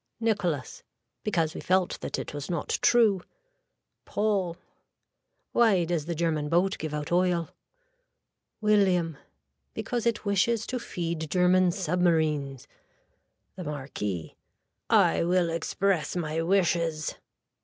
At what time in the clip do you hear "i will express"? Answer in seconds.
14.89-16.15